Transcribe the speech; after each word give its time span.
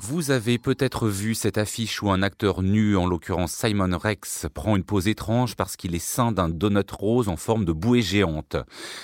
Vous 0.00 0.30
avez 0.30 0.58
peut-être 0.58 1.08
vu 1.08 1.34
cette 1.34 1.58
affiche 1.58 2.04
où 2.04 2.10
un 2.12 2.22
acteur 2.22 2.62
nu, 2.62 2.96
en 2.96 3.04
l'occurrence 3.04 3.50
Simon 3.50 3.98
Rex, 3.98 4.46
prend 4.54 4.76
une 4.76 4.84
pose 4.84 5.08
étrange 5.08 5.56
parce 5.56 5.76
qu'il 5.76 5.92
est 5.96 5.98
saint 5.98 6.30
d'un 6.30 6.48
donut 6.48 6.88
rose 6.92 7.28
en 7.28 7.36
forme 7.36 7.64
de 7.64 7.72
bouée 7.72 8.00
géante. 8.00 8.56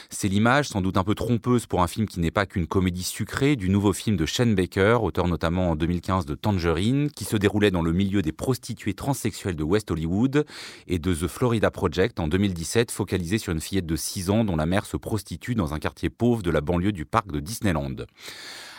C'est 0.09 0.29
l'image, 0.29 0.69
sans 0.69 0.83
doute 0.83 0.97
un 0.97 1.03
peu 1.03 1.17
trompeuse 1.17 1.67
pour 1.67 1.83
un 1.83 1.89
film 1.89 2.07
qui 2.07 2.21
n'est 2.21 2.31
pas 2.31 2.47
qu'une 2.47 2.69
comédie 2.69 3.03
sucrée, 3.03 3.57
du 3.57 3.71
nouveau 3.71 3.93
film 3.93 4.17
de 4.17 4.25
Shane 4.25 4.55
Baker, 4.55 4.99
auteur 5.03 5.27
notamment 5.27 5.73
en 5.73 5.75
2015 5.75 6.27
de 6.27 6.37
Tangerine, 6.37 7.11
qui 7.11 7.25
se 7.25 7.37
déroulait 7.37 7.73
dans 7.73 7.83
le 7.83 7.93
milieu 7.93 8.23
des 8.23 8.31
prostituées 8.33 8.95
transsexuelles 8.95 9.57
de 9.57 9.65
West 9.65 9.91
Hollywood, 9.91 10.47
et 10.87 11.01
de 11.01 11.13
The 11.13 11.27
Florida 11.27 11.73
Project 11.73 12.21
en 12.21 12.29
2017, 12.29 12.93
focalisé 12.93 13.39
sur 13.39 13.53
une 13.53 13.61
fillette 13.61 13.87
de 13.87 13.97
6 13.97 14.31
ans 14.31 14.45
dont 14.45 14.55
la 14.55 14.67
mère 14.67 14.87
se 14.87 14.97
prostitue 14.97 15.57
dans 15.57 15.75
un 15.75 15.81
quartier 15.81 16.09
pauvre 16.09 16.45
de 16.45 16.53
la 16.53 16.61
banlieue 16.61 16.93
du 16.93 17.05
parc 17.05 17.33
de 17.33 17.41
Disneyland 17.41 17.97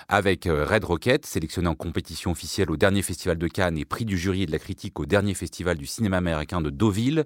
avec 0.07 0.45
euh, 0.45 0.65
Red 0.65 0.83
Rocket, 0.83 1.25
sélectionné 1.25 1.67
en 1.67 1.75
compétition 1.75 2.31
officielle 2.31 2.69
au 2.69 2.77
dernier 2.77 3.01
festival 3.01 3.37
de 3.37 3.47
Cannes 3.47 3.77
et 3.77 3.85
prix 3.85 4.05
du 4.05 4.17
jury 4.17 4.43
et 4.43 4.45
de 4.45 4.51
la 4.51 4.59
critique 4.59 4.99
au 4.99 5.05
dernier 5.05 5.33
festival 5.33 5.77
du 5.77 5.85
cinéma 5.85 6.17
américain 6.17 6.61
de 6.61 6.69
Deauville. 6.69 7.25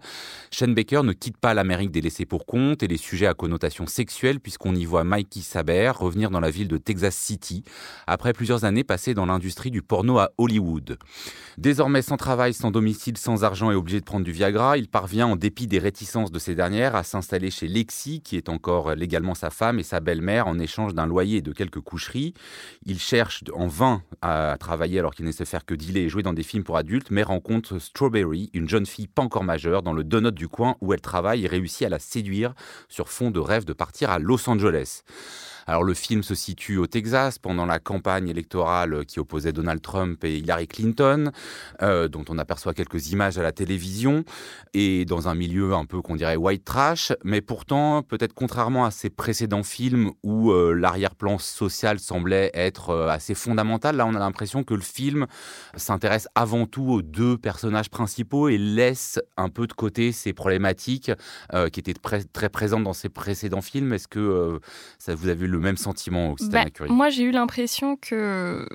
Shane 0.52 0.73
Baker 0.73 1.02
ne 1.03 1.13
quitte 1.13 1.38
pas 1.38 1.53
l'Amérique 1.53 1.91
des 1.91 2.02
laissés 2.02 2.25
pour 2.25 2.45
compte 2.45 2.83
et 2.83 2.88
les 2.88 2.97
sujets 2.97 3.27
à 3.27 3.33
connotation 3.33 3.85
sexuelle 3.88 4.39
puisqu'on 4.39 4.75
y 4.75 4.85
voit 4.85 5.03
Mikey 5.03 5.41
Saber 5.41 5.91
revenir 5.95 6.29
dans 6.31 6.39
la 6.39 6.49
ville 6.49 6.67
de 6.67 6.77
Texas 6.77 7.15
City 7.15 7.63
après 8.07 8.33
plusieurs 8.33 8.63
années 8.63 8.83
passées 8.83 9.13
dans 9.13 9.25
l'industrie 9.25 9.71
du 9.71 9.81
porno 9.81 10.19
à 10.19 10.31
Hollywood. 10.38 10.97
Désormais 11.57 12.02
sans 12.02 12.17
travail, 12.17 12.53
sans 12.53 12.71
domicile, 12.71 13.17
sans 13.17 13.43
argent 13.43 13.71
et 13.71 13.75
obligé 13.75 13.99
de 13.99 14.05
prendre 14.05 14.25
du 14.25 14.31
Viagra, 14.31 14.77
il 14.77 14.88
parvient 14.88 15.27
en 15.27 15.35
dépit 15.35 15.67
des 15.67 15.80
réticences 15.80 16.31
de 16.31 16.39
ces 16.39 16.55
dernières 16.55 16.95
à 16.95 17.03
s'installer 17.03 17.52
chez 17.52 17.67
Lexi 17.67 18.21
qui 18.21 18.38
est 18.38 18.49
encore 18.49 18.95
légalement 18.95 19.35
sa 19.35 19.49
femme 19.49 19.80
et 19.80 19.83
sa 19.83 19.99
belle-mère 19.99 20.47
en 20.47 20.57
échange 20.59 20.93
d'un 20.93 21.05
loyer 21.05 21.38
et 21.38 21.41
de 21.41 21.52
quelques 21.52 21.81
coucheries. 21.81 22.33
Il 22.85 22.99
cherche 22.99 23.44
en 23.53 23.67
vain 23.67 24.02
à 24.21 24.57
travailler 24.59 24.99
alors 24.99 25.13
qu'il 25.13 25.25
ne 25.25 25.31
sait 25.31 25.45
faire 25.45 25.66
que 25.66 25.73
dealer 25.73 26.03
et 26.03 26.09
jouer 26.09 26.23
dans 26.23 26.33
des 26.33 26.44
films 26.44 26.63
pour 26.63 26.77
adultes, 26.77 27.11
mais 27.11 27.23
rencontre 27.23 27.80
Strawberry, 27.80 28.49
une 28.53 28.69
jeune 28.69 28.85
fille 28.85 29.07
pas 29.07 29.21
encore 29.21 29.44
majeure, 29.44 29.81
dans 29.81 29.94
le 29.94 30.03
donut 30.03 30.31
du 30.31 30.47
coin 30.47 30.75
où 30.81 30.94
elle 30.94 31.02
travaille 31.02 31.45
et 31.45 31.47
réussit 31.47 31.85
à 31.85 31.89
la 31.89 31.99
séduire 31.99 32.53
sur 32.88 33.09
fond 33.09 33.31
de 33.31 33.39
rêve 33.39 33.66
de 33.66 33.73
partir 33.73 34.09
à 34.09 34.19
Los 34.19 34.49
Angeles. 34.49 35.03
Alors 35.70 35.84
le 35.84 35.94
film 35.94 36.23
se 36.23 36.34
situe 36.34 36.78
au 36.78 36.88
Texas 36.88 37.38
pendant 37.38 37.67
la 37.67 37.78
campagne 37.78 38.28
électorale 38.28 39.06
qui 39.06 39.20
opposait 39.20 39.52
Donald 39.52 39.84
Trump 39.84 40.23
et 40.23 40.39
Hillary 40.39 40.67
Clinton, 40.67 41.31
euh, 41.84 42.08
dont 42.08 42.25
on 42.28 42.39
aperçoit 42.39 42.73
quelques 42.73 43.12
images 43.12 43.38
à 43.38 43.44
la 43.44 43.52
télévision, 43.52 44.23
et 44.73 45.06
dans 45.06 45.28
un 45.28 45.36
milieu 45.36 45.75
un 45.75 45.86
peu 45.86 46.02
qu'on 46.02 46.16
dirait 46.16 46.38
white 46.38 46.66
trash, 46.66 47.14
mais 47.23 47.42
pourtant 47.42 48.02
peut-être 48.02 48.34
contrairement 48.34 48.84
à 48.84 48.90
ses 48.90 49.12
précédents 49.12 49.62
films 49.62 50.09
où 50.23 50.52
euh, 50.52 50.73
l'arrière-plan 50.73 51.38
social 51.38 52.00
semblait 52.00 52.50
être 52.56 52.90
euh, 52.90 53.08
assez 53.08 53.36
fondamental, 53.36 53.95
là 53.95 54.08
on 54.08 54.16
a 54.16 54.20
l'impression 54.20 54.64
que 54.64 54.73
le 54.73 54.81
film 54.81 55.28
s'intéresse 55.75 56.28
avant 56.34 56.66
tout 56.66 56.90
aux 56.90 57.03
deux 57.03 57.38
personnages 57.38 57.92
principaux 57.92 58.50
et 58.50 58.58
laisse 58.58 59.20
un 59.38 59.50
peu 59.50 59.67
de 59.67 59.73
côté 59.73 60.14
ces 60.14 60.34
problématiques 60.34 61.12
qui 61.72 61.80
étaient 61.80 61.94
très 61.94 62.50
présentes 62.50 62.84
dans 62.84 62.94
ses 62.94 63.09
précédents 63.09 63.62
films. 63.62 63.94
Est-ce 63.94 64.08
que 64.08 64.59
ça 64.97 65.14
vous 65.14 65.28
avez 65.28 65.45
le 65.45 65.58
même 65.59 65.77
sentiment, 65.77 66.35
bah, 66.52 66.65
Moi, 66.88 67.09
j'ai 67.09 67.23
eu 67.23 67.31
l'impression 67.31 67.95
que 67.95 68.67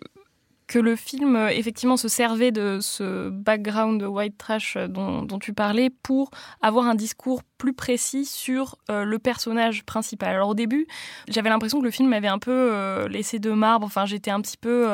que 0.67 0.79
le 0.79 0.97
film 0.97 1.37
euh, 1.37 1.49
effectivement 1.49 1.97
se 1.97 2.09
servait 2.09 2.53
de 2.53 2.79
ce 2.81 3.29
background 3.29 4.01
de 4.01 4.07
white 4.07 4.39
trash 4.39 4.77
euh, 4.77 4.89
dont, 4.89 5.39
tu 5.39 5.53
parlais 5.53 5.91
pour 5.91 6.31
avoir 6.63 6.87
un 6.87 6.95
discours 6.95 7.43
plus 7.59 7.75
précis 7.75 8.25
sur 8.25 8.77
euh, 8.91 9.05
le 9.05 9.19
personnage 9.19 9.85
principal. 9.85 10.35
Alors 10.35 10.51
au 10.51 10.55
début, 10.55 10.87
j'avais 11.29 11.51
l'impression 11.51 11.81
que 11.81 11.85
le 11.85 11.91
film 11.91 12.09
m'avait 12.09 12.29
un 12.29 12.39
peu 12.39 13.07
laissé 13.09 13.39
de 13.39 13.51
marbre. 13.51 13.87
Enfin, 13.87 14.07
j'étais 14.07 14.31
un 14.31 14.41
petit 14.41 14.57
peu 14.57 14.89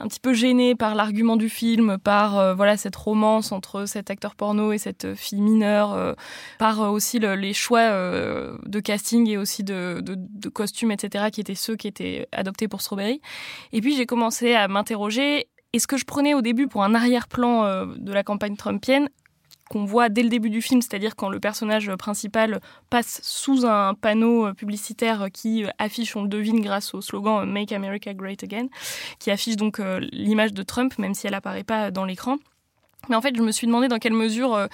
un 0.00 0.08
petit 0.08 0.20
peu 0.20 0.32
gênée 0.32 0.74
par 0.74 0.94
l'argument 0.94 1.36
du 1.36 1.48
film, 1.48 1.98
par 1.98 2.38
euh, 2.38 2.54
voilà 2.54 2.76
cette 2.76 2.96
romance 2.96 3.52
entre 3.52 3.86
cet 3.86 4.10
acteur 4.10 4.34
porno 4.34 4.72
et 4.72 4.78
cette 4.78 5.14
fille 5.14 5.40
mineure, 5.40 5.92
euh, 5.92 6.14
par 6.58 6.82
euh, 6.82 6.88
aussi 6.88 7.18
les 7.18 7.52
choix 7.52 7.88
de 7.88 8.80
casting 8.80 9.28
et 9.28 9.36
aussi 9.36 9.64
de, 9.64 10.00
de, 10.02 10.48
costumes, 10.48 10.90
etc., 10.90 11.26
qui 11.32 11.40
étaient 11.40 11.54
ceux 11.54 11.76
qui 11.76 11.88
étaient 11.88 12.26
adoptés 12.32 12.68
pour 12.68 12.80
Strawberry. 12.80 13.20
Et 13.72 13.80
puis 13.80 13.96
j'ai 13.96 14.06
commencé 14.06 14.54
à 14.54 14.68
m'interroger 14.68 15.48
est-ce 15.72 15.86
que 15.86 15.96
je 15.96 16.04
prenais 16.04 16.34
au 16.34 16.40
début 16.40 16.66
pour 16.66 16.82
un 16.82 16.94
arrière-plan 16.94 17.86
de 17.86 18.12
la 18.12 18.22
campagne 18.22 18.56
trumpienne 18.56 19.08
qu'on 19.68 19.84
voit 19.84 20.08
dès 20.08 20.22
le 20.22 20.28
début 20.28 20.50
du 20.50 20.62
film, 20.62 20.82
c'est-à-dire 20.82 21.16
quand 21.16 21.28
le 21.28 21.40
personnage 21.40 21.94
principal 21.96 22.60
passe 22.90 23.20
sous 23.22 23.66
un 23.66 23.94
panneau 23.94 24.52
publicitaire 24.54 25.28
qui 25.32 25.64
affiche, 25.78 26.16
on 26.16 26.22
le 26.22 26.28
devine 26.28 26.60
grâce 26.60 26.94
au 26.94 27.00
slogan 27.00 27.48
Make 27.50 27.72
America 27.72 28.14
Great 28.14 28.42
Again, 28.42 28.68
qui 29.18 29.30
affiche 29.30 29.56
donc 29.56 29.80
euh, 29.80 30.00
l'image 30.12 30.52
de 30.52 30.62
Trump, 30.62 30.98
même 30.98 31.14
si 31.14 31.26
elle 31.26 31.34
apparaît 31.34 31.64
pas 31.64 31.90
dans 31.90 32.04
l'écran. 32.04 32.36
Mais 33.08 33.16
en 33.16 33.20
fait, 33.20 33.36
je 33.36 33.42
me 33.42 33.52
suis 33.52 33.66
demandé 33.66 33.88
dans 33.88 33.98
quelle 33.98 34.12
mesure 34.12 34.54
euh, 34.54 34.66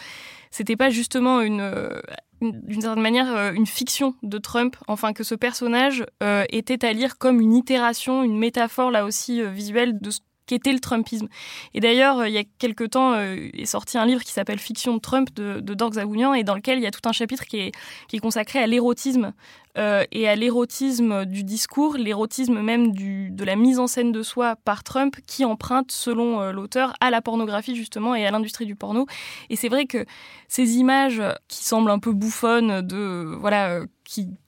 c'était 0.50 0.76
pas 0.76 0.90
justement 0.90 1.40
une, 1.40 1.60
euh, 1.60 2.00
d'une 2.40 2.80
certaine 2.80 3.02
manière 3.02 3.52
une 3.52 3.66
fiction 3.66 4.14
de 4.22 4.38
Trump, 4.38 4.76
enfin 4.86 5.12
que 5.12 5.24
ce 5.24 5.34
personnage 5.34 6.04
était 6.50 6.84
à 6.84 6.92
lire 6.92 7.16
comme 7.16 7.40
une 7.40 7.54
itération, 7.54 8.22
une 8.22 8.38
métaphore 8.38 8.90
là 8.90 9.04
aussi 9.04 9.42
visuelle 9.42 9.98
de 9.98 10.10
ce 10.10 10.20
qu'était 10.46 10.72
le 10.72 10.80
Trumpisme. 10.80 11.28
Et 11.72 11.80
d'ailleurs, 11.80 12.20
euh, 12.20 12.28
il 12.28 12.34
y 12.34 12.38
a 12.38 12.44
quelque 12.58 12.84
temps, 12.84 13.14
euh, 13.14 13.48
est 13.52 13.66
sorti 13.66 13.98
un 13.98 14.06
livre 14.06 14.22
qui 14.22 14.32
s'appelle 14.32 14.58
Fiction 14.58 14.94
de 14.94 15.00
Trump 15.00 15.32
de, 15.34 15.60
de 15.60 15.74
Dork 15.74 15.94
et 15.96 16.44
dans 16.44 16.54
lequel 16.54 16.78
il 16.78 16.82
y 16.82 16.86
a 16.86 16.90
tout 16.90 17.06
un 17.08 17.12
chapitre 17.12 17.44
qui 17.44 17.58
est, 17.58 17.72
qui 18.08 18.16
est 18.16 18.20
consacré 18.20 18.58
à 18.58 18.66
l'érotisme 18.66 19.32
euh, 19.76 20.04
et 20.12 20.28
à 20.28 20.36
l'érotisme 20.36 21.24
du 21.24 21.44
discours, 21.44 21.96
l'érotisme 21.96 22.60
même 22.60 22.92
du, 22.92 23.30
de 23.30 23.44
la 23.44 23.56
mise 23.56 23.78
en 23.78 23.86
scène 23.86 24.12
de 24.12 24.22
soi 24.22 24.56
par 24.64 24.84
Trump 24.84 25.16
qui 25.26 25.44
emprunte, 25.44 25.90
selon 25.90 26.52
l'auteur, 26.52 26.94
à 27.00 27.10
la 27.10 27.20
pornographie 27.22 27.74
justement 27.74 28.14
et 28.14 28.26
à 28.26 28.30
l'industrie 28.30 28.66
du 28.66 28.76
porno. 28.76 29.06
Et 29.50 29.56
c'est 29.56 29.68
vrai 29.68 29.86
que 29.86 30.04
ces 30.48 30.76
images 30.76 31.22
qui 31.48 31.64
semblent 31.64 31.90
un 31.90 31.98
peu 31.98 32.12
bouffonnes 32.12 32.82
de 32.82 33.36
voilà 33.40 33.80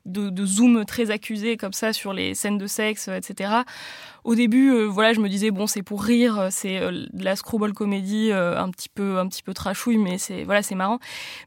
de, 0.04 0.46
zoom 0.46 0.84
très 0.84 1.10
accusé 1.10 1.56
comme 1.56 1.72
ça 1.72 1.92
sur 1.92 2.12
les 2.12 2.34
scènes 2.34 2.58
de 2.58 2.66
sexe, 2.66 3.08
etc. 3.08 3.50
Au 4.24 4.34
début, 4.34 4.72
euh, 4.72 4.84
voilà, 4.84 5.12
je 5.12 5.20
me 5.20 5.28
disais 5.28 5.50
bon, 5.50 5.66
c'est 5.66 5.82
pour 5.82 6.02
rire, 6.02 6.48
c'est 6.50 6.78
euh, 6.78 7.06
de 7.12 7.24
la 7.24 7.36
screwball 7.36 7.72
comédie 7.72 8.30
euh, 8.32 8.58
un 8.58 8.70
petit 8.70 8.88
peu, 8.88 9.18
un 9.18 9.28
petit 9.28 9.42
peu 9.42 9.54
trashouille, 9.54 9.98
mais 9.98 10.18
c'est 10.18 10.44
voilà, 10.44 10.62
c'est 10.62 10.74
marrant. 10.74 10.98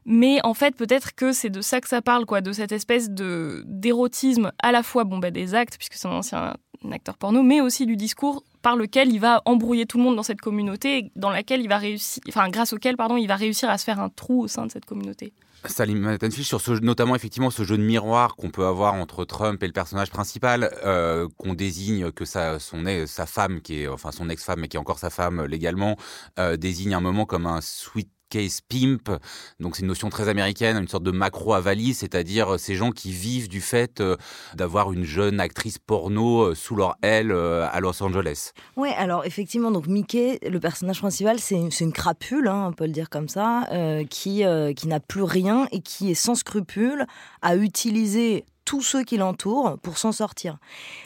Mais 0.04 0.38
en 0.44 0.54
fait, 0.54 0.74
peut-être 0.76 1.14
que 1.14 1.32
c'est 1.32 1.50
de 1.50 1.60
ça 1.60 1.80
que 1.80 1.88
ça 1.88 2.02
parle, 2.02 2.26
quoi, 2.26 2.40
de 2.40 2.52
cette 2.52 2.72
espèce 2.72 3.10
de 3.10 3.64
d'érotisme 3.66 4.52
à 4.62 4.72
la 4.72 4.82
fois 4.82 5.04
bon 5.04 5.18
bah 5.18 5.30
des 5.30 5.54
actes 5.54 5.76
puisque 5.76 5.94
c'est 5.94 6.08
un 6.08 6.12
ancien 6.12 6.54
acteur 6.90 7.16
porno, 7.18 7.42
mais 7.42 7.60
aussi 7.60 7.86
du 7.86 7.96
discours 7.96 8.42
par 8.62 8.76
lequel 8.76 9.12
il 9.12 9.20
va 9.20 9.42
embrouiller 9.44 9.86
tout 9.86 9.98
le 9.98 10.04
monde 10.04 10.16
dans 10.16 10.22
cette 10.22 10.40
communauté, 10.40 11.10
dans 11.16 11.30
laquelle 11.30 11.60
il 11.60 11.68
va 11.68 11.78
réussir, 11.78 12.22
enfin 12.28 12.48
grâce 12.48 12.72
auquel 12.72 12.96
pardon, 12.96 13.16
il 13.16 13.26
va 13.26 13.36
réussir 13.36 13.70
à 13.70 13.78
se 13.78 13.84
faire 13.84 14.00
un 14.00 14.08
trou 14.08 14.42
au 14.42 14.48
sein 14.48 14.66
de 14.66 14.70
cette 14.70 14.84
communauté. 14.84 15.32
Salim 15.66 16.16
Tenfish, 16.18 16.46
sur 16.46 16.60
ce, 16.60 16.72
notamment 16.72 17.14
effectivement 17.14 17.50
ce 17.50 17.64
jeu 17.64 17.76
de 17.76 17.82
miroir 17.82 18.36
qu'on 18.36 18.50
peut 18.50 18.66
avoir 18.66 18.94
entre 18.94 19.24
Trump 19.24 19.62
et 19.62 19.66
le 19.66 19.72
personnage 19.72 20.10
principal, 20.10 20.70
euh, 20.84 21.28
qu'on 21.36 21.54
désigne 21.54 22.10
que 22.12 22.24
sa, 22.24 22.58
son, 22.58 22.84
sa 23.06 23.26
femme, 23.26 23.60
qui 23.60 23.82
est, 23.82 23.88
enfin 23.88 24.12
son 24.12 24.28
ex-femme, 24.28 24.60
mais 24.60 24.68
qui 24.68 24.76
est 24.76 24.80
encore 24.80 24.98
sa 24.98 25.10
femme 25.10 25.44
légalement, 25.44 25.96
euh, 26.38 26.56
désigne 26.56 26.94
un 26.94 27.00
moment 27.00 27.26
comme 27.26 27.46
un 27.46 27.60
sweet 27.60 28.10
case 28.30 28.60
pimp. 28.66 29.10
Donc 29.58 29.76
c'est 29.76 29.82
une 29.82 29.88
notion 29.88 30.08
très 30.08 30.28
américaine, 30.28 30.78
une 30.78 30.88
sorte 30.88 31.02
de 31.02 31.10
macro 31.10 31.52
avalie, 31.52 31.92
c'est-à-dire 31.92 32.54
euh, 32.54 32.58
ces 32.58 32.76
gens 32.76 32.92
qui 32.92 33.12
vivent 33.12 33.48
du 33.48 33.60
fait 33.60 34.00
euh, 34.00 34.16
d'avoir 34.54 34.92
une 34.92 35.04
jeune 35.04 35.40
actrice 35.40 35.78
porno 35.78 36.42
euh, 36.42 36.54
sous 36.54 36.76
leur 36.76 36.96
aile 37.02 37.32
à 37.32 37.80
Los 37.80 38.02
Angeles. 38.02 38.52
Ouais, 38.76 38.94
alors 38.96 39.26
effectivement, 39.26 39.70
donc 39.70 39.86
Mickey, 39.86 40.38
le 40.48 40.60
personnage 40.60 41.00
principal, 41.00 41.38
c'est 41.40 41.56
une, 41.56 41.70
une, 41.80 41.92
crapule, 41.92 42.48
hein, 42.48 42.68
on 42.70 42.72
peut 42.72 42.86
le 42.86 42.92
dire 42.92 43.10
comme 43.10 43.28
ça, 43.28 43.68
qui, 44.08 44.44
qui 44.76 44.88
n'a 44.88 45.00
plus 45.00 45.22
rien 45.22 45.66
et 45.72 45.80
qui 45.80 46.10
est 46.10 46.14
sans 46.14 46.36
scrupule 46.36 47.06
à 47.42 47.56
utiliser 47.56 48.44
tous 48.70 48.82
ceux 48.82 49.02
qui 49.02 49.16
l'entourent 49.16 49.78
pour 49.82 49.98
s'en 49.98 50.12
sortir. 50.12 50.58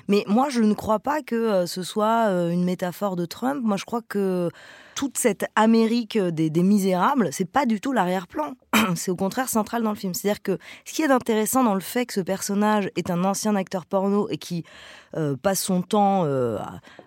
Mais 0.07 0.23
moi, 0.29 0.51
je 0.51 0.61
ne 0.61 0.75
crois 0.75 0.99
pas 0.99 1.23
que 1.23 1.65
ce 1.65 1.83
soit 1.83 2.27
une 2.53 2.63
métaphore 2.63 3.17
de 3.17 3.25
Trump. 3.25 3.63
Moi, 3.65 3.79
je 3.79 3.87
crois 3.87 4.03
que 4.07 4.51
toute 4.95 5.17
cette 5.17 5.47
Amérique 5.57 6.19
des, 6.19 6.51
des 6.51 6.63
misérables, 6.63 7.31
c'est 7.33 7.51
pas 7.51 7.65
du 7.65 7.81
tout 7.81 7.93
l'arrière-plan. 7.93 8.53
c'est 8.97 9.11
au 9.11 9.17
contraire 9.17 9.49
central 9.49 9.83
dans 9.83 9.91
le 9.91 9.97
film. 9.97 10.15
C'est-à-dire 10.15 10.43
que 10.43 10.59
ce 10.85 10.93
qui 10.93 11.03
est 11.03 11.11
intéressant 11.11 11.65
dans 11.65 11.75
le 11.75 11.81
fait 11.81 12.07
que 12.07 12.15
ce 12.15 12.21
personnage 12.21 12.91
est 12.97 13.11
un 13.11 13.25
ancien 13.25 13.57
acteur 13.57 13.87
porno 13.87 14.29
et 14.31 14.37
qui 14.37 14.65
euh, 15.17 15.37
passe 15.37 15.63
son 15.63 15.83
temps 15.83 16.25
euh, 16.25 16.59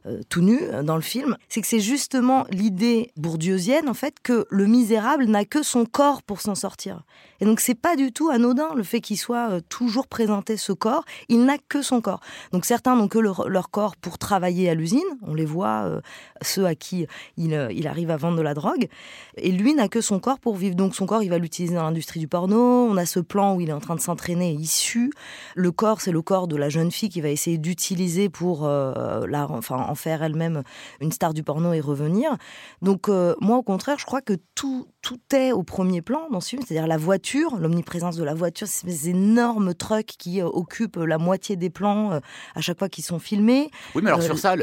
euh, 0.06 0.22
tout 0.30 0.42
nu 0.42 0.60
dans 0.84 0.96
le 0.96 1.02
film, 1.02 1.38
c'est 1.50 1.62
que 1.62 1.68
c'est 1.68 1.80
justement 1.80 2.46
l'idée 2.52 3.12
bourdieusienne 3.18 3.90
en 3.90 3.94
fait 3.94 4.16
que 4.24 4.46
le 4.50 4.66
misérable 4.66 5.26
n'a 5.26 5.46
que 5.46 5.62
son 5.62 5.86
corps 5.86 6.24
pour 6.24 6.42
s'en 6.42 6.56
sortir. 6.56 7.04
Et 7.40 7.46
donc 7.46 7.60
c'est 7.60 7.76
pas 7.76 7.96
du 7.96 8.12
tout 8.12 8.30
anodin 8.30 8.74
le 8.76 8.84
fait 8.84 9.02
qu'il 9.02 9.18
soit 9.18 9.62
toujours 9.70 10.08
présenté 10.08 10.47
ce 10.56 10.72
corps, 10.72 11.04
il 11.28 11.44
n'a 11.44 11.58
que 11.58 11.82
son 11.82 12.00
corps. 12.00 12.22
Donc 12.52 12.66
certains 12.66 12.96
n'ont 12.96 13.08
que 13.08 13.20
leur, 13.20 13.70
corps 13.72 13.96
pour 13.98 14.18
travailler 14.18 14.70
à 14.70 14.76
l'usine, 14.76 15.02
on 15.24 15.34
les 15.34 15.46
voit, 15.46 15.84
euh, 15.86 16.02
ceux 16.42 16.66
à 16.66 16.76
qui 16.76 17.06
il, 17.36 17.54
euh, 17.54 17.72
il, 17.74 17.88
arrive 17.88 18.12
à 18.12 18.18
vendre 18.18 18.38
de 18.38 18.42
la 18.42 18.54
drogue, 18.54 18.88
et 19.36 19.52
lui 19.52 19.74
n'a 19.74 19.90
que 19.90 20.00
son 20.00 20.20
corps 20.20 20.40
pour 20.40 20.56
vivre. 20.56 20.76
Donc 20.76 20.96
son 20.96 21.06
corps, 21.06 21.24
il 21.24 21.30
va 21.30 21.38
l'utiliser 21.38 21.76
dans 21.76 21.84
l'industrie 21.84 22.20
du 22.20 22.28
porno, 22.28 22.88
on 22.90 22.96
a 22.96 23.06
ce 23.06 23.20
plan 23.20 23.56
où 23.56 23.62
il 23.62 23.70
est 23.70 23.74
en 23.74 23.80
train 23.80 23.96
de 23.96 24.02
s'entraîner 24.02 24.54
issu. 24.54 25.12
Le 25.56 25.72
corps, 25.72 26.00
c'est 26.00 26.12
le 26.12 26.22
corps 26.22 26.48
de 26.48 26.56
la 26.56 26.70
jeune 26.70 26.92
fille 26.92 27.10
qui 27.10 27.22
va 27.22 27.30
essayer 27.30 27.58
d'utiliser 27.58 28.30
pour 28.30 28.66
euh, 28.66 29.26
la, 29.28 29.50
enfin, 29.50 29.78
en 29.78 29.96
faire 29.96 30.24
elle-même 30.24 30.64
une 31.02 31.12
star 31.12 31.34
du 31.34 31.44
porno 31.44 31.74
et 31.74 31.82
revenir. 31.82 32.38
Donc 32.82 33.10
moi, 33.42 33.58
au 33.58 33.64
contraire, 33.64 33.98
je 33.98 34.06
crois 34.06 34.22
que 34.22 34.34
tout, 34.56 34.88
tout 35.08 35.18
est 35.34 35.54
au 35.54 35.64
premier 35.64 36.02
plan 36.02 36.28
dans 36.34 36.42
ce 36.42 36.50
film, 36.50 36.64
c'est-à-dire 36.68 36.86
la 36.86 36.98
voiture, 36.98 37.56
l'omniprésence 37.58 38.18
de 38.18 38.26
la 38.26 38.34
voiture, 38.34 38.68
ces 38.68 39.08
énormes 39.08 39.74
trucks 39.74 40.16
qui 40.18 40.42
euh, 40.42 40.48
occupent 40.48 40.98
la 40.98 41.18
moitié 41.18 41.56
des 41.56 41.70
plans 41.70 42.12
euh, 42.12 42.20
à 42.56 42.60
chaque 42.60 42.78
fois 42.78 42.90
qu'ils 42.90 43.06
sont 43.06 43.18
filmés. 43.18 43.72
Oui, 43.96 44.02
mais 44.04 44.10
alors 44.10 44.22
sur 44.22 44.34
euh, 44.34 44.38
ça, 44.38 44.56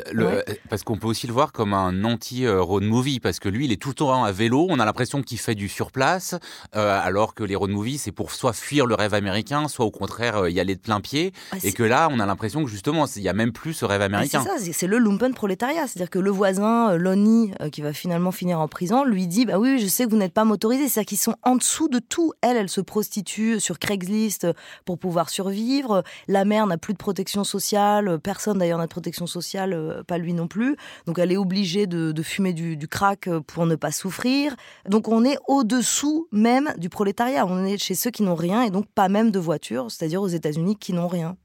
parce 0.68 0.82
qu'on 0.82 0.98
peut 0.98 1.06
aussi 1.06 1.26
le 1.26 1.32
voir 1.32 1.50
comme 1.50 1.72
un 1.72 2.04
anti-road 2.04 2.82
movie, 2.82 3.20
parce 3.20 3.40
que 3.40 3.48
lui, 3.48 3.64
il 3.64 3.72
est 3.72 3.80
tout 3.80 3.88
le 3.88 3.94
temps 3.94 4.22
à 4.22 4.32
vélo, 4.32 4.66
on 4.68 4.78
a 4.80 4.84
l'impression 4.84 5.22
qu'il 5.22 5.38
fait 5.38 5.54
du 5.54 5.70
surplace, 5.70 6.34
alors 6.72 7.34
que 7.34 7.42
les 7.42 7.56
road 7.56 7.70
movies, 7.70 7.96
c'est 7.96 8.12
pour 8.12 8.30
soit 8.30 8.52
fuir 8.52 8.84
le 8.84 8.94
rêve 8.94 9.14
américain, 9.14 9.66
soit 9.68 9.86
au 9.86 9.90
contraire 9.90 10.46
y 10.50 10.60
aller 10.60 10.74
de 10.74 10.80
plein 10.80 11.00
pied, 11.00 11.32
ah, 11.52 11.56
et 11.62 11.72
que 11.72 11.82
là, 11.82 12.10
on 12.12 12.20
a 12.20 12.26
l'impression 12.26 12.62
que 12.64 12.70
justement, 12.70 13.06
il 13.16 13.22
n'y 13.22 13.30
a 13.30 13.32
même 13.32 13.52
plus 13.52 13.72
ce 13.72 13.86
rêve 13.86 14.02
ah, 14.02 14.06
américain. 14.06 14.44
c'est 14.44 14.58
ça, 14.58 14.72
c'est 14.74 14.86
le 14.86 14.98
lumpen 14.98 15.32
prolétariat, 15.32 15.86
c'est-à-dire 15.86 16.10
que 16.10 16.18
le 16.18 16.30
voisin, 16.30 16.98
Lonnie, 16.98 17.52
qui 17.72 17.80
va 17.80 17.94
finalement 17.94 18.30
finir 18.30 18.60
en 18.60 18.68
prison, 18.68 19.04
lui 19.04 19.26
dit, 19.26 19.46
bah 19.46 19.58
oui, 19.58 19.78
je 19.78 19.86
sais 19.86 20.04
que 20.04 20.10
vous 20.10 20.18
n'êtes 20.18 20.33
pas 20.34 20.44
motorisé, 20.44 20.88
c'est-à-dire 20.88 21.08
qu'ils 21.08 21.18
sont 21.18 21.36
en 21.42 21.56
dessous 21.56 21.88
de 21.88 21.98
tout. 21.98 22.32
Elle, 22.42 22.56
elle 22.56 22.68
se 22.68 22.80
prostitue 22.80 23.60
sur 23.60 23.78
Craigslist 23.78 24.46
pour 24.84 24.98
pouvoir 24.98 25.30
survivre. 25.30 26.02
La 26.28 26.44
mère 26.44 26.66
n'a 26.66 26.76
plus 26.76 26.92
de 26.92 26.98
protection 26.98 27.44
sociale. 27.44 28.18
Personne 28.18 28.58
d'ailleurs 28.58 28.78
n'a 28.78 28.86
de 28.86 28.90
protection 28.90 29.26
sociale, 29.26 29.72
euh, 29.72 30.02
pas 30.02 30.18
lui 30.18 30.34
non 30.34 30.48
plus. 30.48 30.76
Donc 31.06 31.18
elle 31.18 31.32
est 31.32 31.36
obligée 31.36 31.86
de, 31.86 32.22
fumer 32.22 32.52
du, 32.52 32.88
crack 32.88 33.28
pour 33.46 33.66
ne 33.66 33.76
pas 33.76 33.92
souffrir. 33.92 34.56
Donc 34.88 35.08
on 35.08 35.24
est 35.24 35.38
au-dessous 35.48 36.28
même 36.32 36.74
du 36.76 36.88
prolétariat. 36.88 37.46
On 37.46 37.64
est 37.64 37.78
chez 37.78 37.94
ceux 37.94 38.10
qui 38.10 38.22
n'ont 38.22 38.34
rien 38.34 38.62
et 38.62 38.70
donc 38.70 38.86
pas 38.94 39.08
même 39.08 39.30
de 39.30 39.38
voiture, 39.38 39.90
c'est-à-dire 39.90 40.20
aux 40.20 40.28
États-Unis 40.28 40.76
qui 40.76 40.92
n'ont 40.92 41.08
rien. 41.08 41.36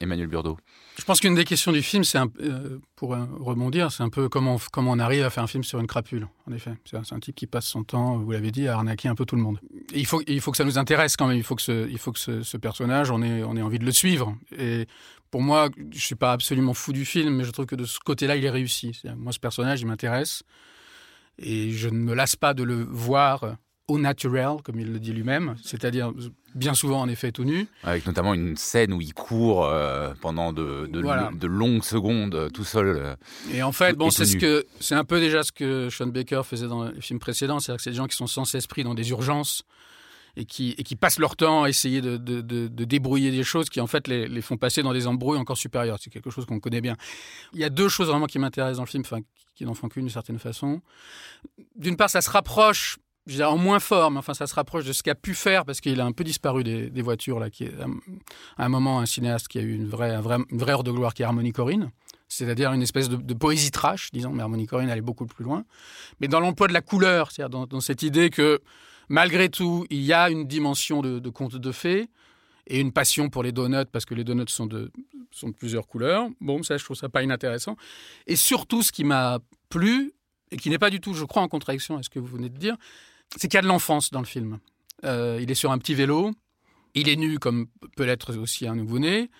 Emmanuel 0.00 0.28
Burdeau. 0.28 0.56
Je 0.98 1.04
pense 1.04 1.20
qu'une 1.20 1.34
des 1.34 1.44
questions 1.44 1.72
du 1.72 1.82
film, 1.82 2.04
c'est 2.04 2.18
euh, 2.18 2.78
pour 2.94 3.16
rebondir, 3.40 3.90
c'est 3.90 4.02
un 4.02 4.10
peu 4.10 4.28
comment, 4.28 4.58
comment 4.72 4.92
on 4.92 4.98
arrive 4.98 5.24
à 5.24 5.30
faire 5.30 5.42
un 5.42 5.46
film 5.46 5.64
sur 5.64 5.80
une 5.80 5.86
crapule, 5.86 6.28
en 6.46 6.52
effet. 6.52 6.72
C'est 6.84 6.96
un, 7.12 7.20
type 7.20 7.34
qui 7.34 7.46
passe 7.46 7.66
son 7.66 7.84
temps, 7.84 8.18
vous 8.18 8.30
l'avez 8.30 8.50
dit, 8.50 8.68
à 8.68 8.74
arnaquer 8.74 9.08
un 9.08 9.14
peu 9.14 9.24
tout 9.24 9.36
le 9.36 9.42
monde. 9.42 9.58
il, 9.94 10.06
faut, 10.06 10.22
il 10.26 10.40
faut 10.40 10.50
que 10.50 10.56
ça 10.56 10.64
nous 10.64 10.78
intéresse 10.78 11.16
quand 11.16 11.26
même, 11.26 11.38
il 11.38 11.42
faut 11.42 11.54
que 11.54 11.62
ce, 11.62 11.88
il 11.88 11.98
faut 11.98 12.12
que 12.12 12.18
ce, 12.18 12.56
personnage, 12.56 13.10
on 13.10 13.22
ait, 13.22 13.42
on 13.42 13.56
ait 13.56 13.62
envie 13.62 13.78
de 13.78 13.86
le 13.86 13.92
suivre. 13.92 14.36
Et 14.56 14.86
pour 15.30 15.42
moi, 15.42 15.68
je 15.76 15.82
ne 15.82 15.92
suis 16.00 16.16
pas 16.16 16.32
absolument 16.32 16.74
fou 16.74 16.92
du 16.92 17.04
film, 17.04 17.36
mais 17.36 17.44
je 17.44 17.50
trouve 17.50 17.66
que 17.66 17.76
de 17.76 17.84
ce 17.84 17.98
côté-là, 18.00 18.36
il 18.36 18.44
est 18.44 18.50
réussi. 18.50 19.00
Moi, 19.16 19.32
ce 19.32 19.38
personnage, 19.38 19.80
il 19.80 19.86
m'intéresse. 19.86 20.42
Et 21.38 21.70
je 21.70 21.88
ne 21.88 21.96
me 21.96 22.14
lasse 22.14 22.36
pas 22.36 22.52
de 22.52 22.62
le 22.62 22.84
voir 22.84 23.56
au 23.90 23.98
naturel, 23.98 24.58
comme 24.62 24.78
il 24.78 24.92
le 24.92 25.00
dit 25.00 25.12
lui-même, 25.12 25.56
c'est-à-dire 25.64 26.12
bien 26.54 26.74
souvent 26.74 27.00
en 27.00 27.08
effet 27.08 27.32
tout 27.32 27.42
nu. 27.42 27.66
Avec 27.82 28.06
notamment 28.06 28.34
une 28.34 28.56
scène 28.56 28.92
où 28.92 29.00
il 29.00 29.12
court 29.12 29.66
euh, 29.66 30.14
pendant 30.20 30.52
de, 30.52 30.86
de, 30.86 31.46
longues 31.46 31.82
secondes 31.82 32.34
euh, 32.36 32.48
tout 32.48 32.64
seul. 32.64 32.86
Euh, 32.86 33.16
et 33.52 33.64
en 33.64 33.72
fait, 33.72 33.96
bon, 33.96 34.10
c'est 34.10 34.26
ce 34.26 34.36
que 34.36 34.64
c'est 34.78 34.94
un 34.94 35.04
peu 35.04 35.18
déjà 35.18 35.42
ce 35.42 35.50
que 35.50 35.88
Sean 35.90 36.06
Baker 36.06 36.42
faisait 36.44 36.68
dans 36.68 36.84
les 36.84 37.00
films 37.00 37.18
précédents, 37.18 37.58
c'est-à-dire 37.58 37.78
que 37.78 37.82
c'est 37.82 37.90
des 37.90 37.96
gens 37.96 38.06
qui 38.06 38.16
sont 38.16 38.28
sans 38.28 38.54
esprit 38.54 38.84
dans 38.84 38.94
des 38.94 39.10
urgences 39.10 39.64
et 40.36 40.44
qui, 40.44 40.76
et 40.78 40.84
qui 40.84 40.94
passent 40.94 41.18
leur 41.18 41.34
temps 41.34 41.64
à 41.64 41.68
essayer 41.68 42.00
de, 42.00 42.16
débrouiller 42.68 43.32
des 43.32 43.42
choses 43.42 43.68
qui 43.68 43.80
en 43.80 43.88
fait 43.88 44.06
les, 44.06 44.28
les, 44.28 44.40
font 44.40 44.56
passer 44.56 44.84
dans 44.84 44.92
des 44.92 45.08
embrouilles 45.08 45.38
encore 45.38 45.58
supérieures. 45.58 45.98
C'est 46.00 46.10
quelque 46.10 46.30
chose 46.30 46.46
qu'on 46.46 46.60
connaît 46.60 46.80
bien. 46.80 46.96
Il 47.54 47.58
y 47.58 47.64
a 47.64 47.70
deux 47.70 47.88
choses 47.88 48.06
vraiment 48.06 48.26
qui 48.26 48.38
m'intéressent 48.38 48.76
dans 48.76 48.84
le 48.84 48.88
film, 48.88 49.02
enfin 49.04 49.18
qui 49.56 49.64
n'en 49.64 49.74
font 49.74 49.88
qu'une 49.88 50.04
d'une 50.04 50.12
certaine 50.12 50.38
façon. 50.38 50.80
D'une 51.74 51.96
part, 51.96 52.08
ça 52.08 52.20
se 52.20 52.30
rapproche 52.30 52.98
en 53.42 53.56
moins 53.56 53.80
fort, 53.80 54.10
mais 54.10 54.18
enfin 54.18 54.34
ça 54.34 54.46
se 54.46 54.54
rapproche 54.54 54.84
de 54.84 54.92
ce 54.92 55.02
qu'a 55.02 55.14
pu 55.14 55.34
faire 55.34 55.64
parce 55.64 55.80
qu'il 55.80 56.00
a 56.00 56.04
un 56.04 56.12
peu 56.12 56.24
disparu 56.24 56.64
des, 56.64 57.02
voitures 57.02 57.38
là, 57.38 57.50
qui 57.50 57.64
est 57.64 57.72
à 58.56 58.64
un 58.64 58.68
moment 58.68 59.00
un 59.00 59.06
cinéaste 59.06 59.48
qui 59.48 59.58
a 59.58 59.62
eu 59.62 59.74
une 59.74 59.88
vraie, 59.88 60.14
une 60.14 60.58
vraie 60.58 60.72
heure 60.72 60.84
de 60.84 60.90
gloire 60.90 61.14
qui 61.14 61.22
est 61.22 61.24
Harmony 61.24 61.52
Corinne, 61.52 61.90
c'est-à-dire 62.28 62.72
une 62.72 62.82
espèce 62.82 63.08
de, 63.08 63.34
poésie 63.34 63.70
trash, 63.70 64.10
disons, 64.12 64.30
mais 64.30 64.42
Harmony 64.42 64.66
Corinne 64.66 64.88
allait 64.88 65.00
beaucoup 65.00 65.26
plus 65.26 65.44
loin. 65.44 65.64
Mais 66.20 66.28
dans 66.28 66.40
l'emploi 66.40 66.68
de 66.68 66.72
la 66.72 66.80
couleur, 66.80 67.30
c'est-à-dire 67.30 67.66
dans, 67.66 67.80
cette 67.80 68.02
idée 68.02 68.30
que 68.30 68.60
malgré 69.08 69.48
tout 69.48 69.86
il 69.90 70.02
y 70.02 70.12
a 70.12 70.30
une 70.30 70.46
dimension 70.46 71.02
de, 71.02 71.28
conte 71.30 71.56
de 71.56 71.72
fées 71.72 72.08
et 72.66 72.80
une 72.80 72.92
passion 72.92 73.30
pour 73.30 73.42
les 73.42 73.52
donuts 73.52 73.86
parce 73.92 74.04
que 74.04 74.14
les 74.14 74.24
donuts 74.24 74.48
sont 74.48 74.66
de, 74.66 74.92
sont 75.30 75.48
de 75.48 75.54
plusieurs 75.54 75.86
couleurs. 75.86 76.28
Bon, 76.40 76.62
ça 76.62 76.76
je 76.76 76.84
trouve 76.84 76.96
ça 76.96 77.08
pas 77.08 77.22
inintéressant. 77.22 77.76
Et 78.26 78.36
surtout 78.36 78.82
ce 78.82 78.92
qui 78.92 79.04
m'a 79.04 79.40
plu 79.68 80.12
et 80.52 80.56
qui 80.56 80.70
n'est 80.70 80.78
pas 80.78 80.90
du 80.90 81.00
tout, 81.00 81.14
je 81.14 81.24
crois, 81.24 81.42
en 81.42 81.48
contradiction 81.48 81.94
avec 81.94 82.04
ce 82.04 82.10
que 82.10 82.18
vous 82.18 82.26
venez 82.26 82.48
de 82.48 82.58
dire, 82.58 82.76
c'est 83.36 83.48
qu'il 83.48 83.54
y 83.54 83.58
a 83.58 83.62
de 83.62 83.66
l'enfance 83.66 84.10
dans 84.10 84.20
le 84.20 84.26
film. 84.26 84.58
Euh, 85.04 85.38
il 85.40 85.50
est 85.50 85.54
sur 85.54 85.72
un 85.72 85.78
petit 85.78 85.94
vélo, 85.94 86.32
il 86.94 87.08
est 87.08 87.16
nu 87.16 87.38
comme 87.38 87.68
peut 87.96 88.04
l'être 88.04 88.36
aussi 88.36 88.66
un 88.66 88.74
nouveau-né, 88.74 89.30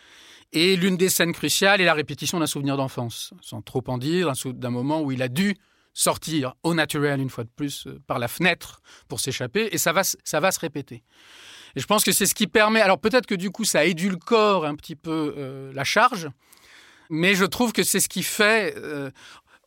et 0.53 0.77
l'une 0.77 0.97
des 0.97 1.09
scènes 1.09 1.33
cruciales 1.33 1.81
est 1.81 1.85
la 1.85 1.95
répétition 1.95 2.41
d'un 2.41 2.47
souvenir 2.47 2.77
d'enfance, 2.77 3.35
sans 3.41 3.63
trop 3.63 3.85
en 3.89 3.99
dire, 3.99 4.33
d'un 4.47 4.71
moment 4.71 5.01
où 5.03 5.13
il 5.13 5.23
a 5.23 5.29
dû 5.29 5.57
sortir 5.93 6.55
au 6.63 6.75
naturel 6.75 7.21
une 7.21 7.31
fois 7.31 7.45
de 7.45 7.51
plus 7.55 7.87
euh, 7.87 8.01
par 8.07 8.19
la 8.19 8.29
fenêtre 8.29 8.81
pour 9.09 9.21
s'échapper, 9.21 9.69
et 9.73 9.79
ça 9.79 9.93
va, 9.93 10.03
ça 10.05 10.41
va 10.41 10.53
se 10.53 10.61
répéter. 10.61 11.03
Et 11.77 11.81
je 11.81 11.87
pense 11.87 12.05
que 12.05 12.13
c'est 12.13 12.27
ce 12.27 12.35
qui 12.35 12.47
permet, 12.47 12.81
alors 12.81 13.01
peut-être 13.01 13.27
que 13.27 13.35
du 13.35 13.51
coup 13.51 13.65
ça 13.65 13.85
édulcore 13.85 14.65
un 14.65 14.77
petit 14.77 14.97
peu 14.97 15.35
euh, 15.37 15.73
la 15.75 15.85
charge, 15.85 16.29
mais 17.11 17.35
je 17.35 17.45
trouve 17.45 17.73
que 17.73 17.83
c'est 17.83 18.01
ce 18.01 18.09
qui 18.09 18.23
fait, 18.23 18.77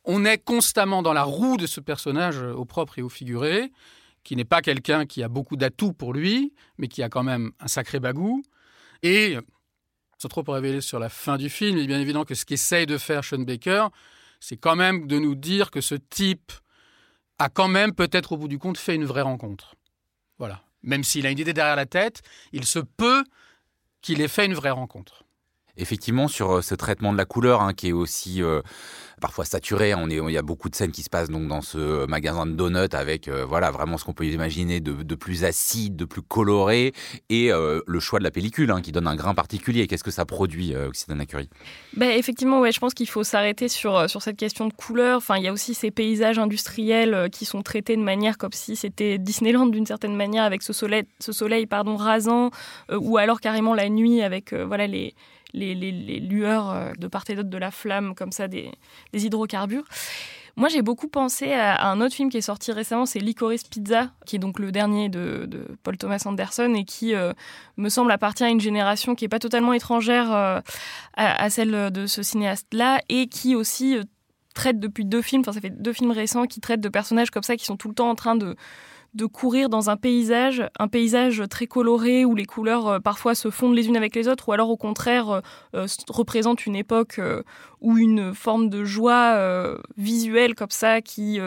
on 0.06 0.24
est 0.24 0.38
constamment 0.38 1.02
dans 1.02 1.12
la 1.12 1.24
roue 1.24 1.58
de 1.58 1.68
ce 1.68 1.82
personnage 1.82 2.38
au 2.38 2.64
propre 2.64 3.00
et 3.00 3.02
au 3.02 3.10
figuré, 3.10 3.70
qui 4.24 4.36
n'est 4.36 4.46
pas 4.46 4.62
quelqu'un 4.62 5.06
qui 5.06 5.24
a 5.24 5.28
beaucoup 5.28 5.56
d'atouts 5.56 5.94
pour 5.94 6.14
lui, 6.14 6.54
mais 6.78 6.88
qui 6.88 7.04
a 7.04 7.10
quand 7.10 7.24
même 7.24 7.52
un 7.60 7.68
sacré 7.68 8.00
bagou. 8.00 8.44
Et, 9.02 9.38
sans 10.18 10.30
trop 10.30 10.44
révéler 10.48 10.82
sur 10.82 11.00
la 11.00 11.10
fin 11.10 11.38
du 11.38 11.50
film, 11.50 11.78
il 11.78 11.84
est 11.84 11.88
bien 11.88 12.00
évident 12.00 12.24
que 12.24 12.36
ce 12.36 12.46
qu'essaye 12.46 12.86
de 12.86 12.98
faire 12.98 13.24
Sean 13.24 13.40
Baker, 13.40 13.88
c'est 14.40 14.58
quand 14.58 14.76
même 14.76 15.08
de 15.08 15.20
nous 15.20 15.36
dire 15.36 15.72
que 15.72 15.82
ce 15.82 15.96
type 15.96 16.52
a 17.40 17.50
quand 17.50 17.68
même 17.68 17.94
peut-être 17.94 18.34
au 18.34 18.38
bout 18.38 18.48
du 18.48 18.60
compte 18.60 18.78
fait 18.78 18.96
une 18.96 19.06
vraie 19.06 19.22
rencontre. 19.22 19.76
Voilà. 20.38 20.64
Même 20.84 21.04
s'il 21.04 21.26
a 21.26 21.32
une 21.32 21.40
idée 21.40 21.54
derrière 21.54 21.76
la 21.76 21.86
tête, 21.86 22.22
il 22.52 22.66
se 22.66 22.80
peut 22.80 23.24
qu'il 24.02 24.22
ait 24.22 24.28
fait 24.28 24.46
une 24.46 24.54
vraie 24.54 24.70
rencontre. 24.70 25.24
Effectivement, 25.76 26.28
sur 26.28 26.52
euh, 26.52 26.62
ce 26.62 26.76
traitement 26.76 27.12
de 27.12 27.18
la 27.18 27.26
couleur, 27.26 27.62
hein, 27.62 27.74
qui 27.74 27.88
est 27.88 27.94
aussi 27.94 28.44
euh, 28.44 28.62
parfois 29.20 29.44
saturé, 29.44 29.96
on 29.96 30.08
est, 30.08 30.18
il 30.18 30.30
y 30.30 30.38
a 30.38 30.44
beaucoup 30.44 30.70
de 30.70 30.76
scènes 30.76 30.92
qui 30.92 31.02
se 31.02 31.10
passent 31.10 31.32
donc 31.32 31.48
dans 31.48 31.62
ce 31.62 32.06
magasin 32.06 32.46
de 32.46 32.52
donuts 32.52 32.94
avec 32.94 33.28
euh, 33.28 33.44
voilà 33.44 33.72
vraiment 33.72 33.98
ce 33.98 34.06
qu'on 34.06 34.14
peut 34.14 34.28
imaginer 34.28 34.82
de, 34.82 35.16
plus 35.16 35.46
acide, 35.46 35.96
de 35.96 36.06
plus 36.06 36.22
coloré, 36.22 36.94
et 37.30 37.50
le 37.52 38.00
choix 38.00 38.20
de 38.20 38.24
la 38.24 38.30
pellicule 38.30 38.70
hein, 38.70 38.82
qui 38.82 38.92
donne 38.92 39.08
un 39.08 39.16
grain 39.16 39.34
particulier. 39.34 39.88
Qu'est-ce 39.88 40.04
que 40.04 40.12
ça 40.12 40.26
produit, 40.26 40.76
Occitana 40.76 41.26
Curie 41.26 41.50
ben, 41.96 42.12
Effectivement, 42.12 42.60
ouais, 42.60 42.72
je 42.72 42.80
pense 42.80 42.94
qu'il 42.94 43.08
faut 43.08 43.24
s'arrêter 43.24 43.68
sur, 43.68 44.10
sur 44.10 44.22
cette 44.22 44.38
question 44.38 44.68
de 44.68 44.74
couleur. 44.74 45.18
Enfin, 45.18 45.38
il 45.38 45.44
y 45.44 45.48
a 45.48 45.54
aussi 45.54 45.74
ces 45.74 45.92
paysages 45.92 46.40
industriels 46.40 47.30
qui 47.32 47.46
sont 47.46 47.62
traités 47.62 47.96
de 47.96 48.02
manière 48.02 48.38
comme 48.38 48.52
si 48.52 48.76
c'était 48.76 49.18
Disneyland 49.18 49.68
d'une 49.68 49.86
certaine 49.86 50.16
manière, 50.16 50.44
avec 50.44 50.62
ce 50.62 50.74
soleil, 50.74 51.04
ce 51.20 51.32
soleil 51.32 51.66
pardon, 51.66 51.96
rasant, 51.96 52.52
ou 52.92 53.18
alors 53.18 53.40
carrément 53.40 53.74
la 53.74 53.90
nuit 53.90 54.22
avec 54.22 54.54
voilà 54.54 54.88
les 54.88 55.16
les, 55.54 56.20
lueurs 56.20 56.70
euh, 56.70 56.92
de 56.98 57.08
part 57.08 57.24
et 57.30 57.36
d'autre 57.36 57.50
de 57.50 57.58
la 57.58 57.72
flamme, 57.72 58.16
comme 58.16 58.32
ça, 58.32 58.48
des, 58.48 58.72
hydrocarbures. 59.14 59.86
Moi, 60.56 60.70
j'ai 60.70 60.84
beaucoup 60.84 61.08
pensé 61.08 61.52
à, 61.54 61.90
un 61.90 62.00
autre 62.00 62.14
film 62.14 62.30
qui 62.30 62.38
est 62.38 62.42
sorti 62.42 62.72
récemment, 62.72 63.08
c'est 63.08 63.20
Licorice 63.20 63.64
Pizza, 63.64 64.12
qui 64.26 64.36
est 64.36 64.40
donc 64.40 64.60
le 64.60 64.72
dernier 64.72 65.10
de, 65.10 65.50
Paul 65.82 65.98
Thomas 65.98 66.22
Anderson 66.26 66.74
et 66.76 66.86
qui, 66.86 67.16
euh, 67.16 67.34
me 67.78 67.90
semble, 67.90 68.12
appartient 68.12 68.44
à 68.44 68.50
une 68.50 68.62
génération 68.62 69.16
qui 69.16 69.24
n'est 69.26 69.30
pas 69.30 69.40
totalement 69.40 69.74
étrangère 69.74 70.32
euh, 70.32 70.60
à, 71.16 71.50
celle 71.50 71.92
de 71.92 72.06
ce 72.06 72.22
cinéaste-là 72.22 73.02
et 73.10 73.28
qui 73.28 73.56
aussi 73.56 73.98
traite 74.54 74.80
depuis 74.80 75.06
deux 75.06 75.22
films, 75.22 75.42
enfin, 75.42 75.54
ça 75.54 75.62
fait 75.62 75.70
deux 75.70 75.94
films 75.94 76.12
récents 76.12 76.46
qui 76.46 76.60
traitent 76.60 76.82
de 76.82 76.90
personnages 76.90 77.32
comme 77.32 77.44
ça 77.44 77.56
qui 77.56 77.66
sont 77.66 77.78
tout 77.78 77.90
le 77.90 77.96
temps 77.96 78.10
en 78.10 78.16
train 78.16 78.36
de 78.36 78.56
de 79.14 79.26
courir 79.26 79.70
dans 79.70 79.90
un 79.90 79.98
paysage, 79.98 80.64
un 80.80 80.88
paysage 80.88 81.44
très 81.50 81.68
coloré 81.68 82.26
où 82.26 82.36
les 82.36 82.46
couleurs 82.46 82.88
euh, 82.88 83.00
parfois 83.00 83.36
se 83.36 83.50
fondent 83.50 83.76
les 83.76 83.88
unes 83.88 83.98
avec 83.98 84.16
les 84.16 84.28
autres, 84.28 84.50
ou 84.50 84.54
alors 84.54 84.70
au 84.70 84.78
contraire 84.78 85.30
euh, 85.30 85.42
euh, 85.76 85.88
représentent 86.10 86.66
une 86.66 86.76
époque 86.76 87.20
ou 87.82 87.98
une 87.98 88.34
forme 88.34 88.70
de 88.70 88.84
joie 88.84 89.38
visuelle 89.98 90.56
comme 90.56 90.70
ça 90.70 91.02
qui 91.02 91.40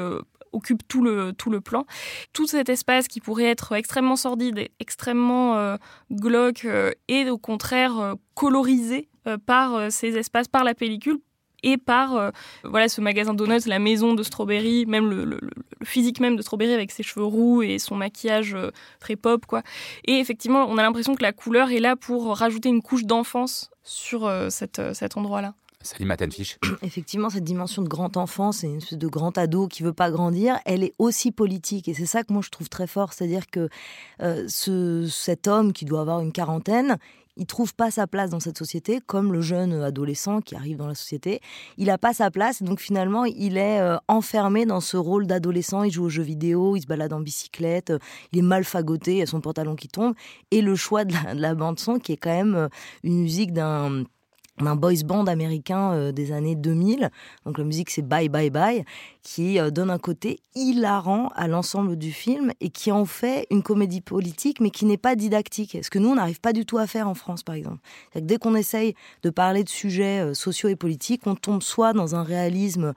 occupe 0.53 0.87
tout 0.87 1.03
le, 1.03 1.33
tout 1.33 1.51
le 1.51 1.61
plan. 1.61 1.87
Tout 2.33 2.47
cet 2.47 2.69
espace 2.69 3.09
qui 3.09 3.21
pourrait 3.21 3.45
être 3.45 3.73
extrêmement 3.73 4.17
sordide, 4.17 4.69
extrêmement 4.81 5.77
glauque, 6.11 6.67
est 7.09 7.31
au 7.31 7.39
contraire 7.39 8.15
colorisé 8.35 9.09
par 9.47 9.91
ces 9.91 10.17
espaces, 10.17 10.49
par 10.49 10.65
la 10.65 10.75
pellicule, 10.75 11.19
et 11.63 11.77
par 11.77 12.17
euh, 12.17 12.31
voilà 12.65 12.89
ce 12.89 13.01
magasin 13.01 13.35
Donuts, 13.35 13.67
la 13.67 13.79
maison 13.79 14.15
de 14.15 14.23
Strawberry, 14.23 14.87
même 14.87 15.11
le, 15.11 15.41
physique 15.85 16.21
même 16.21 16.37
de 16.37 16.43
Strawberry 16.43 16.73
avec 16.73 16.91
ses 16.91 17.03
cheveux 17.03 17.25
roux 17.25 17.63
et 17.63 17.79
son 17.79 17.97
maquillage 17.97 18.55
euh, 18.55 18.71
très 19.01 19.17
pop 19.17 19.47
quoi. 19.47 19.63
Et 20.07 20.19
effectivement, 20.19 20.67
on 20.69 20.79
a 20.79 20.83
l'impression 20.83 21.15
que 21.15 21.23
la 21.23 21.33
couleur 21.33 21.71
est 21.71 21.81
là 21.81 21.97
pour 21.97 22.37
rajouter 22.37 22.69
une 22.69 22.83
couche 22.83 23.05
d'enfance 23.05 23.71
sur 23.83 24.27
euh, 24.27 24.49
cette, 24.51 24.81
cet 24.95 25.17
endroit-là. 25.17 25.55
Salut 25.83 26.09
Tenfish. 26.17 26.59
Effectivement, 26.83 27.31
cette 27.31 27.45
dimension 27.45 27.81
de 27.83 27.89
grand 27.89 28.17
enfant, 28.17 28.51
c'est 28.51 28.67
une 28.67 28.79
espèce 28.79 28.99
de 28.99 29.07
grand 29.07 29.39
ado 29.39 29.69
qui 29.69 29.85
veut 29.85 29.93
pas 29.93 30.11
grandir, 30.11 30.59
elle 30.65 30.83
est 30.83 30.95
aussi 30.99 31.31
politique. 31.31 31.87
Et 31.87 31.95
c'est 31.95 32.07
ça 32.07 32.25
que 32.25 32.33
moi 32.33 32.43
je 32.45 32.51
trouve 32.51 32.69
très 32.69 32.89
fort. 32.89 33.13
C'est-à-dire 33.13 33.47
que 33.47 33.69
ce, 34.19 35.07
cet 35.09 35.47
homme 35.47 35.73
qui 35.73 35.85
doit 35.85 36.01
avoir 36.01 36.21
une 36.21 36.33
quarantaine, 36.33 36.99
il 37.37 37.47
trouve 37.47 37.75
pas 37.75 37.91
sa 37.91 38.07
place 38.07 38.31
dans 38.31 38.41
cette 38.41 38.59
société, 38.59 39.01
comme 39.05 39.33
le 39.33 39.41
jeune 39.41 39.75
adolescent 39.83 40.41
qui 40.41 40.55
arrive 40.57 40.77
dans 40.77 40.87
la 40.87 40.95
société. 40.95 41.41
Il 41.77 41.91
a 41.91 41.99
pas 41.99 42.15
sa 42.15 42.31
place, 42.31 42.63
donc 42.63 42.81
finalement, 42.81 43.25
il 43.25 43.59
est 43.59 43.81
euh, 43.81 43.97
enfermé 44.09 44.65
dans 44.65 44.81
ce 44.81 44.97
rôle 44.97 45.27
d'adolescent. 45.27 45.83
Il 45.83 45.93
joue 45.93 46.05
aux 46.05 46.09
jeux 46.09 46.23
vidéo, 46.23 46.77
il 46.77 46.83
se 46.83 46.87
balade 46.87 47.13
en 47.13 47.21
bicyclette, 47.21 47.91
euh, 47.91 47.99
il 48.33 48.39
est 48.39 48.43
mal 48.43 48.65
fagoté, 48.65 49.19
il 49.19 49.23
a 49.23 49.27
son 49.27 49.41
pantalon 49.41 49.77
qui 49.77 49.89
tombe, 49.89 50.15
et 50.51 50.63
le 50.63 50.75
choix 50.77 51.05
de 51.05 51.15
la 51.35 51.55
bande 51.55 51.79
son 51.79 51.99
qui 51.99 52.13
est 52.13 52.17
quand 52.17 52.31
même 52.31 52.55
euh, 52.55 52.69
une 53.03 53.21
musique 53.21 53.53
d'un 53.53 54.05
un 54.65 54.77
boys 54.77 55.03
band 55.05 55.27
américain 55.27 55.93
euh, 55.93 56.13
des 56.13 56.33
années 56.33 56.55
2000. 56.55 57.11
Donc 57.45 57.59
la 57.59 57.65
musique 57.65 57.91
c'est 57.91 58.03
Bye 58.03 58.29
Bye 58.29 58.51
Bye, 58.51 58.85
qui 59.23 59.59
euh, 59.59 59.71
donne 59.71 59.91
un 59.91 59.99
côté 59.99 60.41
hilarant 60.55 61.29
à 61.37 61.49
l'ensemble 61.49 61.97
du 61.97 62.13
film 62.13 62.53
et 62.61 62.71
qui 62.71 62.91
en 62.91 63.05
fait 63.05 63.47
une 63.51 63.63
comédie 63.63 64.01
politique, 64.01 64.61
mais 64.61 64.71
qui 64.71 64.87
n'est 64.87 64.97
pas 64.97 65.15
didactique. 65.15 65.79
Ce 65.83 65.91
que 65.91 65.99
nous 65.99 66.09
on 66.09 66.15
n'arrive 66.15 66.41
pas 66.41 66.53
du 66.53 66.65
tout 66.65 66.79
à 66.79 66.87
faire 66.87 67.09
en 67.09 67.15
France, 67.15 67.43
par 67.43 67.55
exemple. 67.55 67.79
Dès 68.15 68.39
qu'on 68.39 68.55
essaye 68.55 68.95
de 69.23 69.31
parler 69.31 69.65
de 69.65 69.69
sujets 69.69 70.21
euh, 70.21 70.35
sociaux 70.35 70.69
et 70.69 70.77
politiques, 70.77 71.23
on 71.27 71.35
tombe 71.35 71.63
soit 71.63 71.93
dans 71.93 72.15
un 72.15 72.23
réalisme 72.23 72.95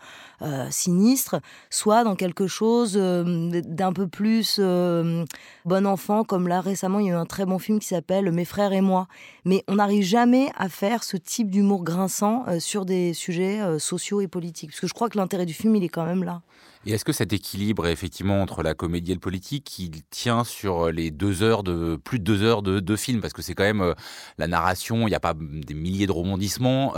sinistre, 0.69 1.41
soit 1.69 2.03
dans 2.03 2.15
quelque 2.15 2.47
chose 2.47 2.93
d'un 2.93 3.93
peu 3.93 4.07
plus 4.07 4.59
bon 4.59 5.87
enfant, 5.87 6.23
comme 6.23 6.47
là 6.47 6.61
récemment 6.61 6.99
il 6.99 7.07
y 7.07 7.09
a 7.09 7.13
eu 7.13 7.15
un 7.15 7.25
très 7.25 7.45
bon 7.45 7.59
film 7.59 7.79
qui 7.79 7.87
s'appelle 7.87 8.31
Mes 8.31 8.45
frères 8.45 8.71
et 8.71 8.81
moi. 8.81 9.07
Mais 9.45 9.63
on 9.67 9.75
n'arrive 9.75 10.03
jamais 10.03 10.49
à 10.57 10.69
faire 10.69 11.03
ce 11.03 11.17
type 11.17 11.48
d'humour 11.49 11.83
grinçant 11.83 12.45
euh, 12.47 12.59
sur 12.59 12.85
des 12.85 13.13
sujets 13.13 13.61
euh, 13.61 13.79
sociaux 13.79 14.21
et 14.21 14.27
politiques. 14.27 14.71
Parce 14.71 14.79
que 14.79 14.87
je 14.87 14.93
crois 14.93 15.09
que 15.09 15.17
l'intérêt 15.17 15.45
du 15.45 15.53
film, 15.53 15.75
il 15.75 15.83
est 15.83 15.89
quand 15.89 16.05
même 16.05 16.23
là. 16.23 16.41
Et 16.85 16.91
est-ce 16.93 17.03
que 17.03 17.11
cet 17.11 17.33
équilibre, 17.33 17.87
effectivement, 17.87 18.41
entre 18.41 18.63
la 18.63 18.73
comédie 18.73 19.11
et 19.11 19.13
le 19.13 19.19
politique, 19.19 19.79
il 19.79 20.03
tient 20.09 20.45
sur 20.45 20.91
les 20.91 21.11
deux 21.11 21.43
heures 21.43 21.63
de 21.63 21.97
plus 21.97 22.19
de 22.19 22.23
deux 22.23 22.41
heures 22.43 22.61
de, 22.61 22.79
de 22.79 22.95
film? 22.95 23.19
Parce 23.19 23.33
que 23.33 23.41
c'est 23.41 23.53
quand 23.53 23.65
même 23.65 23.81
euh, 23.81 23.93
la 24.37 24.47
narration, 24.47 25.07
il 25.07 25.09
n'y 25.09 25.15
a 25.15 25.19
pas 25.19 25.33
des 25.35 25.73
milliers 25.73 26.07
de 26.07 26.11
rebondissements. 26.13 26.93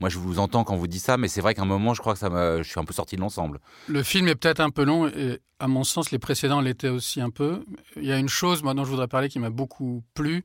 moi, 0.00 0.08
je 0.08 0.18
vous 0.18 0.38
entends 0.40 0.64
quand 0.64 0.76
vous 0.76 0.88
dites 0.88 1.02
ça, 1.02 1.16
mais 1.16 1.28
c'est 1.28 1.40
vrai 1.40 1.54
qu'à 1.54 1.62
un 1.62 1.66
moment, 1.66 1.94
je 1.94 2.00
crois 2.00 2.14
que 2.14 2.18
ça 2.18 2.28
je 2.58 2.68
suis 2.68 2.80
un 2.80 2.84
peu 2.84 2.94
sorti 2.94 3.14
de 3.14 3.20
l'ensemble. 3.20 3.60
Le 3.86 4.02
film 4.02 4.26
est 4.28 4.34
peut-être 4.34 4.60
un 4.60 4.70
peu 4.70 4.84
long, 4.84 5.06
et 5.06 5.38
à 5.60 5.68
mon 5.68 5.84
sens, 5.84 6.10
les 6.10 6.18
précédents 6.18 6.60
l'étaient 6.60 6.88
aussi 6.88 7.20
un 7.20 7.30
peu. 7.30 7.62
Il 7.96 8.04
y 8.04 8.12
a 8.12 8.18
une 8.18 8.28
chose, 8.28 8.62
moi, 8.62 8.74
dont 8.74 8.84
je 8.84 8.90
voudrais 8.90 9.08
parler, 9.08 9.28
qui 9.28 9.38
m'a 9.38 9.50
beaucoup 9.50 10.02
plu 10.14 10.44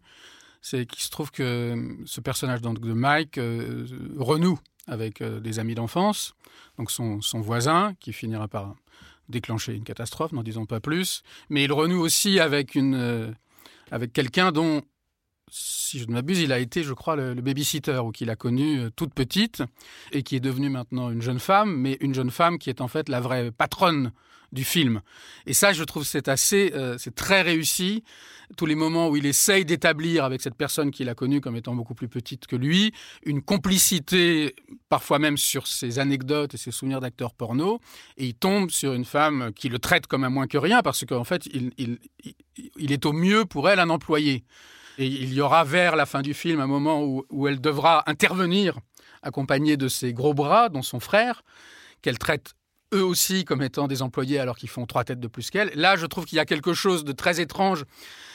c'est 0.62 0.86
qu'il 0.86 1.02
se 1.02 1.10
trouve 1.10 1.32
que 1.32 1.98
ce 2.06 2.22
personnage 2.22 2.62
donc, 2.62 2.80
de 2.80 2.94
Mike 2.94 3.38
euh, 3.38 3.86
renoue 4.18 4.60
avec 4.88 5.22
euh, 5.22 5.40
des 5.40 5.60
amis 5.60 5.76
d'enfance, 5.76 6.34
donc 6.78 6.92
son, 6.92 7.20
voisin, 7.36 7.94
qui 8.00 8.12
finira 8.14 8.48
par 8.48 8.76
déclencher 9.30 9.74
une 9.74 9.84
catastrophe, 9.84 10.32
n'en 10.32 10.44
disons 10.44 10.66
pas 10.66 10.80
plus, 10.80 11.22
mais 11.50 11.64
il 11.64 11.72
renoue 11.72 12.00
aussi 12.00 12.40
avec, 12.40 12.76
euh, 12.76 13.32
avec 13.92 14.12
quelqu'un 14.12 14.52
dont, 14.52 14.82
si 15.52 16.00
je 16.00 16.08
ne 16.08 16.14
m'abuse, 16.14 16.40
il 16.40 16.52
a 16.52 16.60
été, 16.60 16.84
je 16.84 16.94
crois, 16.94 17.16
le, 17.16 17.36
le 17.36 17.42
babysitter, 17.42 18.00
ou 18.00 18.12
qu'il 18.12 18.32
a 18.32 18.36
connu 18.36 18.90
toute 18.96 19.14
petite, 19.14 19.64
et 20.12 20.24
qui 20.24 20.36
est 20.36 20.40
devenue 20.40 20.70
maintenant 20.70 21.12
une 21.12 21.22
jeune 21.22 21.40
femme, 21.40 21.76
mais 21.76 21.98
une 22.02 22.16
jeune 22.16 22.32
femme 22.32 22.58
qui 22.58 22.70
est 22.70 22.82
en 22.82 22.88
fait 22.88 23.08
la 23.10 23.22
vraie 23.22 23.52
patronne 23.52 24.12
du 24.52 24.64
film. 24.64 25.02
Et 25.46 25.54
ça, 25.54 25.74
je 25.74 25.84
trouve, 25.84 26.04
c'est 26.04 26.28
assez, 26.28 26.72
euh, 26.76 26.98
c'est 26.98 27.14
très 27.14 27.42
réussi. 27.42 28.04
Tous 28.58 28.66
les 28.66 28.76
moments 28.76 29.10
où 29.10 29.16
il 29.16 29.28
essaye 29.28 29.64
d'établir 29.64 30.24
avec 30.24 30.42
cette 30.42 30.56
personne 30.56 30.90
qu'il 30.90 31.08
a 31.08 31.14
connue 31.14 31.40
comme 31.40 31.56
étant 31.56 31.76
beaucoup 31.76 31.94
plus 31.94 32.08
petite 32.08 32.48
que 32.48 32.56
lui, 32.56 32.92
une 33.24 33.44
complicité, 33.44 34.56
parfois 34.90 35.20
même 35.20 35.38
sur 35.38 35.68
ses 35.68 36.00
anecdotes 36.00 36.56
et 36.56 36.58
ses 36.58 36.72
souvenirs 36.72 37.00
d'acteurs 37.00 37.34
porno, 37.34 37.80
et 38.18 38.26
il 38.26 38.34
tombe 38.34 38.72
sur 38.72 38.94
une 38.94 39.06
femme 39.06 39.52
qui 39.56 39.70
le 39.70 39.78
traite 39.78 40.08
comme 40.08 40.24
un 40.24 40.30
moins 40.30 40.48
que 40.48 40.58
rien, 40.58 40.82
parce 40.82 41.06
qu'en 41.06 41.24
fait, 41.24 41.46
il, 41.46 42.00
il, 42.76 42.92
est 42.92 43.06
au 43.06 43.14
mieux 43.14 43.46
pour 43.46 43.70
elle 43.70 43.80
un 43.80 43.92
employé. 43.92 44.44
Et 44.98 45.06
il 45.06 45.32
y 45.32 45.42
aura 45.42 45.64
vers 45.64 45.96
la 45.96 46.08
fin 46.08 46.24
du 46.24 46.34
film 46.34 46.60
un 46.60 46.68
moment 46.68 47.04
où, 47.04 47.26
où 47.30 47.48
elle 47.48 47.62
devra 47.62 48.04
intervenir, 48.10 48.80
accompagnée 49.22 49.78
de 49.78 49.88
ses 49.88 50.12
gros 50.12 50.34
bras, 50.34 50.70
dont 50.70 50.82
son 50.82 51.00
frère, 51.00 51.44
qu'elle 52.02 52.18
traite 52.18 52.56
eux 52.94 53.04
aussi 53.04 53.46
comme 53.46 53.62
étant 53.62 53.88
des 53.88 54.02
employés 54.02 54.40
alors 54.40 54.58
qu'ils 54.58 54.70
font 54.70 54.86
trois 54.86 55.04
têtes 55.04 55.20
de 55.20 55.28
plus 55.28 55.50
qu'elle. 55.50 55.72
Là, 55.76 55.96
je 55.96 56.06
trouve 56.06 56.26
qu'il 56.26 56.38
y 56.38 56.40
a 56.40 56.46
quelque 56.46 56.74
chose 56.74 57.04
de 57.04 57.12
très 57.12 57.40
étrange, 57.40 57.86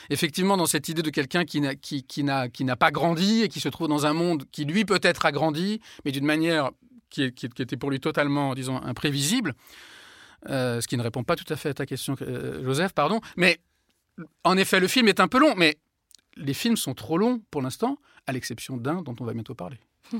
effectivement, 0.09 0.57
dans 0.57 0.65
cette 0.65 0.89
idée 0.89 1.01
de 1.01 1.09
quelqu'un 1.09 1.45
qui 1.45 1.61
n'a, 1.61 1.75
qui, 1.75 2.03
qui, 2.03 2.23
n'a, 2.23 2.49
qui 2.49 2.63
n'a 2.63 2.75
pas 2.75 2.91
grandi 2.91 3.43
et 3.43 3.49
qui 3.49 3.59
se 3.59 3.69
trouve 3.69 3.87
dans 3.87 4.05
un 4.05 4.13
monde 4.13 4.45
qui, 4.51 4.65
lui, 4.65 4.85
peut-être 4.85 5.25
a 5.25 5.31
grandi, 5.31 5.81
mais 6.05 6.11
d'une 6.11 6.25
manière 6.25 6.71
qui, 7.09 7.31
qui, 7.33 7.45
était 7.45 7.77
pour 7.77 7.91
lui 7.91 7.99
totalement, 7.99 8.55
disons, 8.55 8.81
imprévisible. 8.81 9.53
Euh, 10.49 10.79
ce 10.79 10.87
qui 10.87 10.95
ne 10.97 11.03
répond 11.03 11.23
pas 11.23 11.35
tout 11.35 11.51
à 11.51 11.55
fait 11.55 11.69
à 11.69 11.73
ta 11.73 11.85
question, 11.85 12.15
euh, 12.21 12.63
Joseph, 12.63 12.93
pardon. 12.93 13.19
Mais 13.35 13.59
en 14.43 14.57
effet, 14.57 14.79
le 14.79 14.87
film 14.87 15.07
est 15.07 15.19
un 15.19 15.27
peu 15.27 15.39
long, 15.39 15.53
mais 15.55 15.77
les 16.35 16.53
films 16.53 16.77
sont 16.77 16.93
trop 16.93 17.17
longs 17.17 17.41
pour 17.51 17.61
l'instant, 17.61 17.97
à 18.27 18.31
l'exception 18.31 18.77
d'un 18.77 19.01
dont 19.01 19.15
on 19.19 19.25
va 19.25 19.33
bientôt 19.33 19.55
parler. 19.55 19.79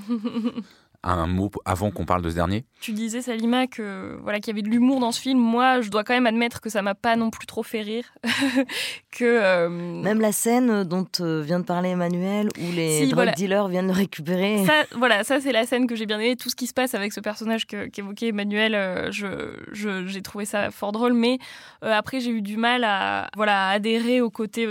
un 1.14 1.28
mot 1.28 1.52
avant 1.66 1.92
qu'on 1.92 2.06
parle 2.06 2.22
de 2.22 2.30
ce 2.30 2.36
dernier? 2.36 2.66
Tu 2.82 2.92
disais, 2.92 3.22
Salima, 3.22 3.68
que 3.68 4.18
voilà 4.22 4.40
qu'il 4.40 4.48
y 4.48 4.56
avait 4.56 4.68
de 4.68 4.70
l'humour 4.70 5.00
dans 5.00 5.12
ce 5.12 5.22
film. 5.22 5.40
Moi, 5.40 5.82
je 5.82 5.90
dois 5.90 6.04
quand 6.04 6.14
même 6.14 6.26
admettre 6.26 6.62
que 6.62 6.70
ça 6.70 6.82
m'a 6.82 6.96
pas 6.96 7.16
non 7.16 7.30
plus 7.30 7.46
trop 7.46 7.64
fait 7.64 7.82
rire. 7.82 8.06
que 9.12 9.24
euh, 9.24 9.70
Même 9.70 10.20
la 10.20 10.32
scène 10.32 10.84
dont 10.84 11.08
euh, 11.20 11.42
vient 11.42 11.60
de 11.60 11.66
parler 11.66 11.90
Emmanuel, 11.90 12.50
où 12.60 12.72
les 12.72 13.08
drug 13.08 13.34
dealers 13.36 13.68
viennent 13.68 13.88
le 13.88 13.94
récupérer. 13.94 14.66
Ça, 14.66 14.74
voilà, 14.98 15.24
ça 15.24 15.40
c'est 15.40 15.52
la 15.52 15.66
scène 15.66 15.88
que 15.88 15.96
j'ai 15.96 16.06
bien 16.06 16.20
aimée. 16.20 16.36
Tout 16.36 16.50
ce 16.50 16.56
qui 16.56 16.68
se 16.68 16.74
passe 16.74 16.94
avec 16.96 17.14
ce 17.14 17.20
personnage 17.20 17.66
qu'évoquait 17.66 18.30
Emmanuel, 18.30 18.74
euh, 18.76 19.12
je, 19.12 20.06
j'ai 20.08 20.22
trouvé 20.22 20.46
ça 20.46 20.72
fort 20.72 20.92
drôle. 20.92 21.14
Mais 21.14 21.38
après, 21.82 22.20
j'ai 22.20 22.32
eu 22.32 22.42
du 22.42 22.58
mal 22.58 22.84
à 22.84 23.30
voilà 23.36 23.70
adhérer 23.70 24.22
au 24.22 24.30
côté 24.30 24.68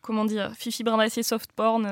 comment 0.00 0.24
dire 0.24 0.52
Fifi 0.56 0.84
Brindacier 0.84 1.22
soft 1.22 1.52
porn. 1.52 1.86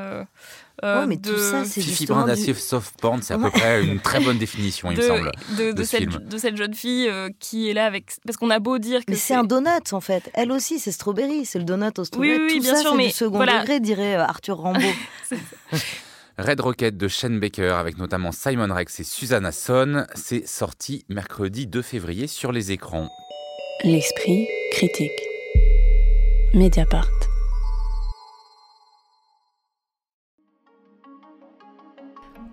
Euh, 0.83 1.07
mais 1.07 1.17
tout 1.17 1.39
ça, 1.39 1.65
c'est 1.65 1.81
Fifi 1.81 2.07
d'acier 2.07 2.53
soft 2.55 3.01
porn, 3.01 3.23
c'est 3.23 3.35
à 3.35 3.39
peu 3.39 3.51
près 3.51 3.85
une 3.85 4.01
très 4.01 4.19
bonne 4.21 4.39
définition, 4.39 4.91
il 4.91 4.97
me 4.99 5.03
semble. 5.03 5.31
De, 5.57 5.85
cette, 5.85 6.09
de, 6.09 6.39
cette, 6.39 6.57
jeune 6.57 6.75
fille 6.75 7.09
euh, 7.09 7.31
qui 7.39 7.71
est 7.71 7.75
là 7.75 7.87
avec. 7.87 8.11
Parce 8.27 8.37
qu'on 8.37 8.51
a 8.51 8.59
beau 8.59 8.79
dire 8.79 9.01
que. 9.05 9.13
Mais 9.13 9.17
c'est 9.17 9.35
un 9.35 9.45
donut, 9.45 9.93
en 9.93 10.01
fait. 10.01 10.31
Elle 10.35 10.51
aussi, 10.51 10.81
c'est 10.81 10.91
strawberry. 10.91 11.45
C'est 11.45 11.59
le 11.59 11.65
donut 11.65 11.97
au 11.99 12.05
strawberry. 12.05 12.39
Oui, 12.39 12.53
oui, 12.55 12.61
bien 12.61 12.77
sûr, 12.77 12.95
mais. 12.97 13.07
Du 13.07 13.13
second 13.13 13.39
degré, 13.39 13.79
dirait 13.79 14.17
euh, 14.17 14.25
Arthur 14.25 14.57
Rambaud. 14.57 14.81
Red 16.39 16.61
Rocket 16.61 16.97
de 16.97 17.07
Shane 17.07 17.39
Baker 17.39 17.75
avec 17.79 17.97
notamment 17.97 18.33
Simon 18.33 18.75
Rex 18.75 18.99
et 18.99 19.05
Susanna 19.05 19.53
Son, 19.53 20.05
c'est 20.17 20.49
sorti 20.49 21.05
mercredi 21.09 21.69
2 21.69 21.81
février 21.81 22.27
sur 22.27 22.51
les 22.51 22.73
écrans. 22.73 23.09
L'esprit 23.85 24.49
critique. 24.73 25.13
Mediapart. 26.53 27.34